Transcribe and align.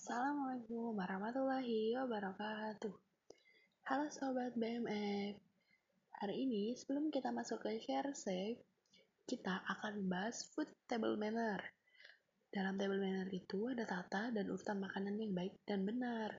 Assalamualaikum 0.00 0.96
warahmatullahi 0.96 1.92
wabarakatuh. 1.92 2.96
Halo 3.84 4.08
sobat 4.08 4.56
BMF. 4.56 5.36
Hari 6.24 6.34
ini 6.40 6.72
sebelum 6.72 7.12
kita 7.12 7.36
masuk 7.36 7.60
ke 7.60 7.84
share 7.84 8.16
save, 8.16 8.56
kita 9.28 9.60
akan 9.68 10.00
membahas 10.00 10.48
food 10.56 10.72
table 10.88 11.20
manner. 11.20 11.60
Dalam 12.48 12.80
table 12.80 12.96
manner 12.96 13.28
itu 13.28 13.68
ada 13.68 13.84
tata 13.84 14.32
dan 14.32 14.48
urutan 14.48 14.80
makanan 14.80 15.20
yang 15.20 15.36
baik 15.36 15.52
dan 15.68 15.84
benar. 15.84 16.32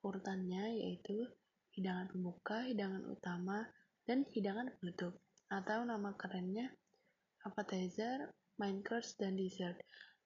Urutannya 0.00 0.72
yaitu 0.88 1.28
hidangan 1.76 2.08
pembuka, 2.08 2.64
hidangan 2.64 3.04
utama, 3.12 3.68
dan 4.08 4.24
hidangan 4.32 4.72
penutup. 4.80 5.20
Atau 5.52 5.84
nama 5.84 6.16
kerennya 6.16 6.72
appetizer, 7.44 8.32
course, 8.86 9.18
dan 9.18 9.34
dessert. 9.34 9.74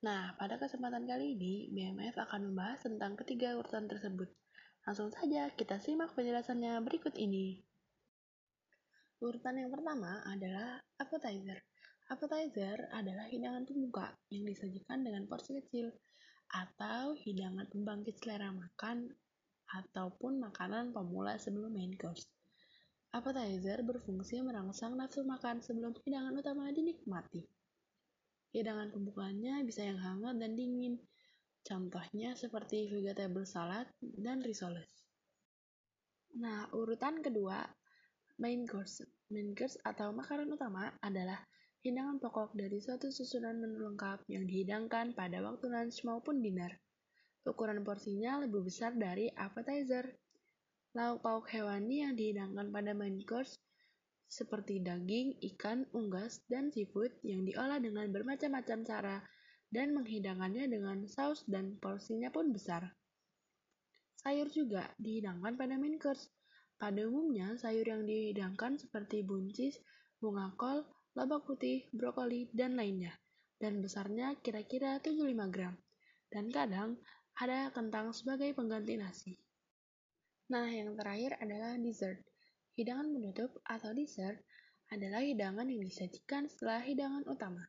Nah, 0.04 0.36
pada 0.36 0.60
kesempatan 0.60 1.08
kali 1.08 1.32
ini, 1.32 1.72
BMF 1.72 2.20
akan 2.20 2.52
membahas 2.52 2.84
tentang 2.84 3.16
ketiga 3.16 3.56
urutan 3.56 3.88
tersebut. 3.88 4.28
Langsung 4.84 5.08
saja 5.08 5.48
kita 5.56 5.80
simak 5.80 6.12
penjelasannya 6.12 6.78
berikut 6.84 7.16
ini. 7.16 7.64
Urutan 9.24 9.56
yang 9.56 9.72
pertama 9.72 10.20
adalah 10.28 10.84
appetizer. 11.00 11.64
Appetizer 12.12 12.92
adalah 12.92 13.26
hidangan 13.26 13.64
pembuka 13.64 14.12
yang 14.28 14.44
disajikan 14.44 15.02
dengan 15.02 15.24
porsi 15.26 15.56
kecil 15.58 15.90
atau 16.52 17.16
hidangan 17.18 17.66
pembangkit 17.66 18.20
selera 18.20 18.52
makan 18.54 19.10
ataupun 19.66 20.38
makanan 20.38 20.94
pemula 20.94 21.34
sebelum 21.40 21.74
main 21.74 21.90
course. 21.98 22.28
Appetizer 23.10 23.82
berfungsi 23.82 24.44
merangsang 24.44 24.94
nafsu 24.94 25.24
makan 25.24 25.64
sebelum 25.64 25.96
hidangan 26.04 26.36
utama 26.36 26.70
dinikmati. 26.70 27.55
Hidangan 28.56 28.88
pembukanya 28.88 29.60
bisa 29.68 29.84
yang 29.84 30.00
hangat 30.00 30.40
dan 30.40 30.56
dingin, 30.56 30.96
contohnya 31.60 32.32
seperti 32.32 32.88
vegetable 32.88 33.44
salad 33.44 33.84
dan 34.00 34.40
risoles. 34.40 34.88
Nah, 36.40 36.64
urutan 36.72 37.20
kedua, 37.20 37.68
main 38.40 38.64
course. 38.64 39.04
Main 39.28 39.52
course 39.52 39.76
atau 39.84 40.08
makanan 40.16 40.56
utama 40.56 40.88
adalah 41.04 41.36
hidangan 41.84 42.16
pokok 42.16 42.56
dari 42.56 42.80
suatu 42.80 43.12
susunan 43.12 43.60
menu 43.60 43.92
lengkap 43.92 44.24
yang 44.32 44.48
dihidangkan 44.48 45.12
pada 45.12 45.44
waktu 45.44 45.68
lunch 45.68 46.00
maupun 46.08 46.40
dinner. 46.40 46.72
Ukuran 47.44 47.84
porsinya 47.84 48.40
lebih 48.40 48.64
besar 48.64 48.96
dari 48.96 49.28
appetizer. 49.36 50.16
Lauk 50.96 51.20
pauk 51.20 51.44
hewani 51.52 52.08
yang 52.08 52.16
dihidangkan 52.16 52.72
pada 52.72 52.96
main 52.96 53.20
course 53.28 53.60
seperti 54.26 54.82
daging, 54.82 55.38
ikan, 55.54 55.86
unggas, 55.94 56.42
dan 56.50 56.74
seafood 56.74 57.14
yang 57.22 57.46
diolah 57.46 57.78
dengan 57.78 58.10
bermacam-macam 58.10 58.78
cara 58.82 59.16
dan 59.70 59.94
menghidangkannya 59.94 60.70
dengan 60.70 61.06
saus 61.06 61.42
dan 61.46 61.78
porsinya 61.78 62.30
pun 62.30 62.50
besar. 62.50 62.94
Sayur 64.18 64.50
juga 64.50 64.90
dihidangkan 64.98 65.54
pada 65.54 65.78
main 65.78 65.98
course. 66.02 66.26
Pada 66.76 67.08
umumnya, 67.08 67.56
sayur 67.56 67.86
yang 67.88 68.04
dihidangkan 68.04 68.76
seperti 68.76 69.24
buncis, 69.24 69.78
bunga 70.20 70.52
kol, 70.60 70.84
lobak 71.16 71.48
putih, 71.48 71.88
brokoli, 71.94 72.50
dan 72.52 72.76
lainnya. 72.76 73.16
Dan 73.56 73.80
besarnya 73.80 74.36
kira-kira 74.44 75.00
75 75.00 75.48
gram. 75.48 75.72
Dan 76.28 76.52
kadang 76.52 77.00
ada 77.36 77.72
kentang 77.72 78.12
sebagai 78.12 78.52
pengganti 78.52 79.00
nasi. 79.00 79.32
Nah, 80.52 80.68
yang 80.68 80.94
terakhir 80.94 81.40
adalah 81.40 81.74
dessert. 81.80 82.20
Hidangan 82.76 83.08
penutup 83.08 83.56
atau 83.64 83.96
dessert 83.96 84.36
adalah 84.92 85.24
hidangan 85.24 85.64
yang 85.64 85.80
disajikan 85.80 86.44
setelah 86.44 86.84
hidangan 86.84 87.24
utama. 87.24 87.64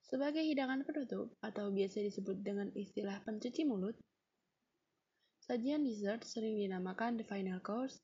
Sebagai 0.00 0.40
hidangan 0.40 0.80
penutup 0.88 1.36
atau 1.44 1.68
biasa 1.68 2.00
disebut 2.00 2.40
dengan 2.40 2.72
istilah 2.72 3.20
pencuci 3.20 3.68
mulut, 3.68 3.92
sajian 5.44 5.84
dessert 5.84 6.24
sering 6.24 6.56
dinamakan 6.56 7.20
the 7.20 7.26
final 7.28 7.60
course 7.60 8.00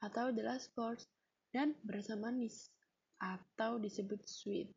atau 0.00 0.32
the 0.32 0.40
last 0.40 0.72
course 0.72 1.04
dan 1.52 1.76
berasa 1.84 2.16
manis 2.16 2.72
atau 3.20 3.76
disebut 3.76 4.24
sweet. 4.24 4.72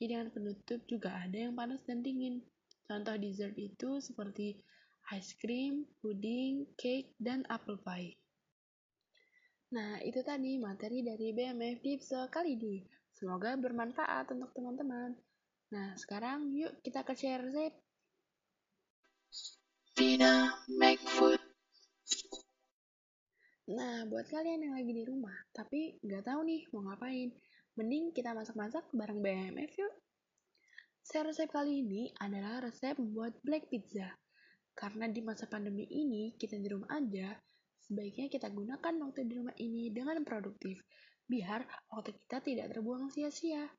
Hidangan 0.00 0.32
penutup 0.32 0.80
juga 0.88 1.12
ada 1.12 1.36
yang 1.36 1.52
panas 1.52 1.84
dan 1.84 2.00
dingin. 2.00 2.40
Contoh 2.88 3.20
dessert 3.20 3.52
itu 3.60 4.00
seperti 4.00 4.64
ice 5.12 5.36
cream, 5.36 5.84
puding, 6.00 6.64
cake, 6.80 7.12
dan 7.20 7.44
apple 7.52 7.76
pie. 7.84 8.16
Nah, 9.66 9.98
itu 10.06 10.22
tadi 10.22 10.62
materi 10.62 11.02
dari 11.02 11.34
BMF 11.34 11.82
di 11.82 11.98
episode 11.98 12.30
kali 12.30 12.54
ini. 12.54 12.86
Semoga 13.10 13.58
bermanfaat 13.58 14.30
untuk 14.30 14.54
teman-teman. 14.54 15.18
Nah, 15.74 15.98
sekarang 15.98 16.54
yuk 16.54 16.78
kita 16.86 17.02
ke 17.02 17.18
share 17.18 17.42
resep. 17.42 17.74
Vina 19.98 20.54
make 20.70 21.02
food. 21.02 21.42
Nah, 23.66 24.06
buat 24.06 24.30
kalian 24.30 24.70
yang 24.70 24.74
lagi 24.78 24.92
di 24.94 25.02
rumah, 25.02 25.34
tapi 25.50 25.98
nggak 25.98 26.22
tahu 26.22 26.46
nih 26.46 26.62
mau 26.70 26.86
ngapain, 26.86 27.34
mending 27.74 28.14
kita 28.14 28.30
masak-masak 28.38 28.86
bareng 28.94 29.18
BMF 29.18 29.72
yuk. 29.74 29.94
Share 31.02 31.26
resep 31.26 31.50
kali 31.50 31.82
ini 31.82 32.14
adalah 32.22 32.62
resep 32.62 32.94
membuat 33.02 33.34
black 33.42 33.66
pizza. 33.66 34.14
Karena 34.78 35.10
di 35.10 35.18
masa 35.26 35.50
pandemi 35.50 35.90
ini 35.90 36.38
kita 36.38 36.54
di 36.54 36.68
rumah 36.70 36.94
aja, 36.94 37.34
sebaiknya 37.86 38.26
kita 38.26 38.50
gunakan 38.50 38.94
waktu 39.06 39.30
di 39.30 39.34
rumah 39.38 39.54
ini 39.62 39.94
dengan 39.94 40.20
produktif, 40.26 40.82
biar 41.30 41.62
waktu 41.94 42.18
kita 42.26 42.38
tidak 42.42 42.66
terbuang 42.74 43.10
sia-sia. 43.14 43.70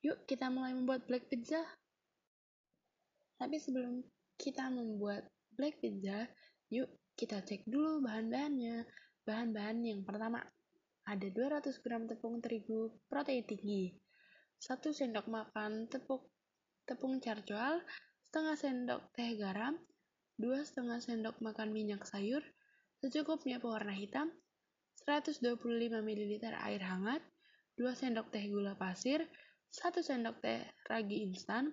Yuk 0.00 0.24
kita 0.24 0.48
mulai 0.48 0.72
membuat 0.72 1.04
black 1.04 1.28
pizza. 1.28 1.60
Tapi 3.36 3.56
sebelum 3.60 4.00
kita 4.40 4.72
membuat 4.72 5.28
black 5.52 5.76
pizza, 5.84 6.24
yuk 6.72 6.88
kita 7.16 7.44
cek 7.44 7.68
dulu 7.68 8.00
bahan-bahannya. 8.00 8.88
Bahan-bahan 9.28 9.84
yang 9.84 10.00
pertama, 10.08 10.40
ada 11.04 11.28
200 11.28 11.84
gram 11.84 12.08
tepung 12.08 12.40
terigu 12.40 12.96
protein 13.12 13.44
tinggi, 13.44 13.92
1 14.64 14.80
sendok 14.92 15.28
makan 15.28 15.88
tepung 15.92 16.24
tepung 16.88 17.20
setengah 17.20 18.56
sendok 18.56 19.02
teh 19.12 19.36
garam, 19.36 19.76
2 20.40 20.64
setengah 20.64 21.02
sendok 21.02 21.36
makan 21.44 21.74
minyak 21.76 22.06
sayur, 22.08 22.40
secukupnya 23.00 23.56
pewarna 23.56 23.96
hitam, 23.96 24.28
125 25.08 25.56
ml 26.04 26.32
air 26.68 26.82
hangat, 26.84 27.24
2 27.80 27.96
sendok 27.96 28.28
teh 28.28 28.44
gula 28.52 28.76
pasir, 28.76 29.24
1 29.72 30.04
sendok 30.04 30.36
teh 30.44 30.60
ragi 30.84 31.24
instan. 31.24 31.72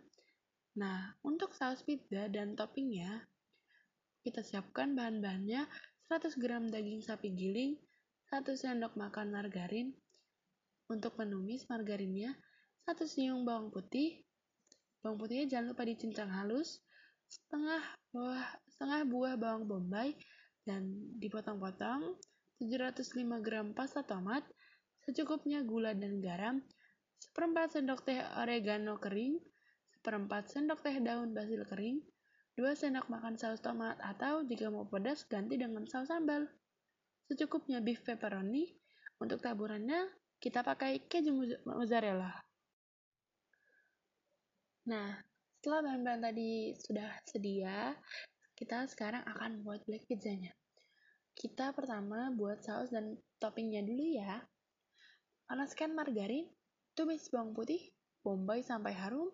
Nah, 0.80 1.12
untuk 1.28 1.52
saus 1.52 1.84
pizza 1.84 2.32
dan 2.32 2.56
toppingnya, 2.56 3.28
kita 4.24 4.40
siapkan 4.46 4.96
bahan-bahannya 4.96 5.68
100 6.08 6.40
gram 6.40 6.72
daging 6.72 7.04
sapi 7.04 7.36
giling, 7.36 7.76
1 8.32 8.48
sendok 8.56 8.96
makan 8.96 9.36
margarin. 9.36 9.92
Untuk 10.88 11.20
menumis 11.20 11.68
margarinnya, 11.68 12.32
1 12.88 13.04
siung 13.04 13.44
bawang 13.44 13.68
putih. 13.68 14.24
Bawang 15.04 15.20
putihnya 15.20 15.46
jangan 15.52 15.76
lupa 15.76 15.84
dicincang 15.84 16.32
halus, 16.32 16.80
setengah 17.28 17.84
buah, 18.16 18.48
setengah 18.72 19.02
buah 19.04 19.36
bawang 19.36 19.68
bombay, 19.68 20.16
dan 20.68 21.16
dipotong-potong, 21.24 22.20
705 22.60 23.40
gram 23.40 23.72
pasta 23.72 24.04
tomat, 24.04 24.44
secukupnya 25.08 25.64
gula 25.64 25.96
dan 25.96 26.20
garam, 26.20 26.60
seperempat 27.24 27.80
sendok 27.80 28.04
teh 28.04 28.20
oregano 28.36 29.00
kering, 29.00 29.40
seperempat 29.96 30.52
sendok 30.52 30.84
teh 30.84 31.00
daun 31.00 31.32
basil 31.32 31.64
kering, 31.64 32.04
2 32.60 32.74
sendok 32.74 33.08
makan 33.08 33.40
saus 33.40 33.62
tomat 33.62 33.96
atau 34.02 34.42
jika 34.44 34.68
mau 34.74 34.90
pedas 34.90 35.24
ganti 35.30 35.56
dengan 35.56 35.86
saus 35.86 36.10
sambal. 36.10 36.50
Secukupnya 37.30 37.80
beef 37.86 38.02
pepperoni. 38.02 38.74
Untuk 39.18 39.42
taburannya 39.42 40.10
kita 40.38 40.62
pakai 40.62 41.10
keju 41.10 41.34
mozzarella. 41.66 42.34
Nah, 44.90 45.10
setelah 45.58 45.90
bahan-bahan 45.90 46.22
tadi 46.22 46.74
sudah 46.78 47.10
sedia, 47.26 47.98
kita 48.58 48.90
sekarang 48.90 49.22
akan 49.30 49.62
buat 49.62 49.86
black 49.86 50.10
pizzanya. 50.10 50.52
Kita 51.38 51.72
pertama 51.78 52.34
buat 52.34 52.66
saus 52.66 52.90
dan 52.90 53.14
toppingnya 53.38 53.86
dulu 53.86 54.18
ya. 54.18 54.42
Panaskan 55.46 55.94
margarin, 55.94 56.50
tumis 56.98 57.30
bawang 57.30 57.54
putih, 57.54 57.94
bombay 58.26 58.66
sampai 58.66 58.98
harum, 58.98 59.30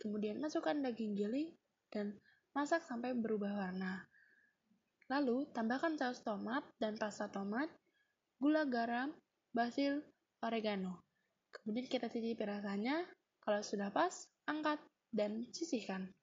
kemudian 0.00 0.40
masukkan 0.40 0.80
daging 0.80 1.12
giling, 1.12 1.52
dan 1.92 2.16
Masak 2.56 2.88
sampai 2.88 3.12
berubah 3.12 3.52
warna. 3.52 4.08
Lalu, 5.12 5.44
tambahkan 5.52 6.00
saus 6.00 6.24
tomat 6.24 6.64
dan 6.80 6.96
pasta 6.96 7.28
tomat, 7.28 7.68
gula 8.40 8.64
garam, 8.64 9.12
basil, 9.52 10.00
oregano. 10.40 11.04
Kemudian 11.52 11.84
kita 11.84 12.08
cicipi 12.08 12.48
rasanya. 12.48 13.04
Kalau 13.44 13.60
sudah 13.60 13.92
pas, 13.92 14.24
angkat 14.48 14.80
dan 15.12 15.44
sisihkan. 15.52 16.16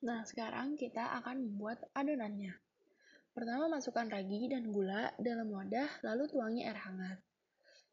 Nah, 0.00 0.24
sekarang 0.24 0.80
kita 0.80 1.20
akan 1.20 1.44
membuat 1.44 1.84
adonannya. 1.92 2.56
Pertama, 3.30 3.68
masukkan 3.68 4.08
ragi 4.08 4.48
dan 4.48 4.72
gula 4.72 5.12
dalam 5.20 5.48
wadah, 5.52 5.88
lalu 6.02 6.28
tuangi 6.28 6.62
air 6.64 6.76
hangat. 6.76 7.18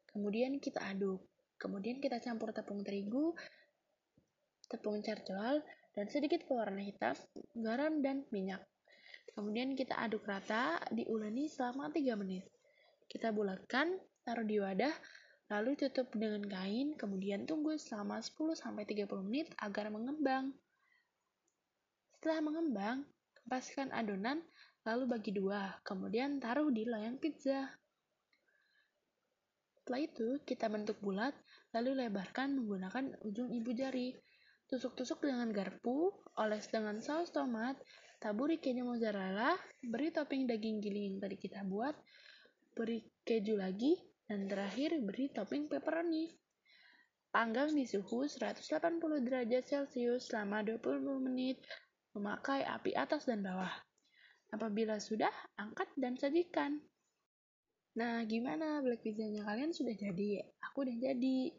Kemudian 0.08 0.56
kita 0.58 0.82
aduk. 0.82 1.22
Kemudian 1.58 1.98
kita 1.98 2.22
campur 2.22 2.54
tepung 2.54 2.86
terigu 2.86 3.34
tepung 4.68 5.00
carcoal, 5.00 5.64
dan 5.96 6.06
sedikit 6.12 6.44
pewarna 6.44 6.84
hitam, 6.84 7.16
garam, 7.56 8.04
dan 8.04 8.28
minyak. 8.30 8.60
Kemudian 9.32 9.72
kita 9.72 9.96
aduk 9.96 10.28
rata, 10.28 10.78
diuleni 10.92 11.48
selama 11.48 11.88
3 11.88 12.20
menit. 12.20 12.44
Kita 13.08 13.32
bulatkan, 13.32 13.96
taruh 14.22 14.44
di 14.44 14.60
wadah, 14.60 14.92
lalu 15.48 15.74
tutup 15.80 16.12
dengan 16.12 16.44
kain, 16.44 16.92
kemudian 17.00 17.48
tunggu 17.48 17.80
selama 17.80 18.20
10-30 18.20 19.08
menit 19.24 19.48
agar 19.56 19.88
mengembang. 19.88 20.52
Setelah 22.28 22.44
mengembang, 22.44 22.98
kempaskan 23.40 23.88
adonan, 23.88 24.44
lalu 24.84 25.16
bagi 25.16 25.32
dua, 25.32 25.80
kemudian 25.80 26.36
taruh 26.36 26.68
di 26.68 26.84
loyang 26.84 27.16
pizza. 27.16 27.72
Setelah 29.72 30.04
itu, 30.04 30.36
kita 30.44 30.68
bentuk 30.68 31.00
bulat, 31.00 31.32
lalu 31.72 32.04
lebarkan 32.04 32.52
menggunakan 32.52 33.16
ujung 33.24 33.48
ibu 33.48 33.72
jari. 33.72 34.12
Tusuk-tusuk 34.68 35.24
dengan 35.24 35.48
garpu, 35.56 36.12
oles 36.36 36.68
dengan 36.68 37.00
saus 37.00 37.32
tomat, 37.32 37.80
taburi 38.20 38.60
keju 38.60 38.84
mozzarella, 38.84 39.56
beri 39.80 40.12
topping 40.12 40.44
daging 40.44 40.84
giling 40.84 41.16
yang 41.16 41.24
tadi 41.24 41.40
kita 41.40 41.64
buat, 41.64 41.96
beri 42.76 43.08
keju 43.24 43.56
lagi, 43.56 43.96
dan 44.28 44.44
terakhir 44.44 45.00
beri 45.00 45.32
topping 45.32 45.72
pepperoni. 45.72 46.28
Panggang 47.32 47.72
di 47.72 47.88
suhu 47.88 48.28
180 48.28 49.00
derajat 49.24 49.64
Celcius 49.64 50.28
selama 50.28 50.60
20 50.60 51.24
menit, 51.24 51.64
memakai 52.18 52.66
api 52.66 52.92
atas 52.98 53.24
dan 53.24 53.46
bawah. 53.46 53.70
Apabila 54.50 54.98
sudah, 54.98 55.30
angkat 55.54 55.86
dan 55.94 56.18
sajikan. 56.18 56.82
Nah, 57.94 58.22
gimana 58.26 58.82
black 58.82 59.06
pizzanya 59.06 59.46
kalian 59.46 59.70
sudah 59.70 59.94
jadi? 59.94 60.42
Aku 60.70 60.82
udah 60.82 60.96
jadi. 60.98 61.54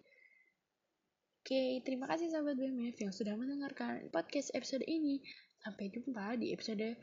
Oke, 1.40 1.82
terima 1.88 2.06
kasih 2.06 2.30
sahabat 2.30 2.60
BMF 2.60 3.00
yang 3.00 3.14
sudah 3.16 3.34
mendengarkan 3.40 4.12
podcast 4.12 4.52
episode 4.54 4.84
ini. 4.86 5.24
Sampai 5.60 5.92
jumpa 5.92 6.36
di 6.36 6.52
episode 6.52 7.00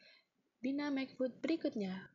Make 0.64 1.16
Food 1.16 1.40
berikutnya. 1.40 2.12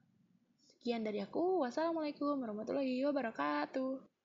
Sekian 0.65 1.05
dari 1.05 1.21
aku. 1.21 1.61
Wassalamualaikum 1.61 2.41
warahmatullahi 2.41 3.05
wabarakatuh. 3.05 4.20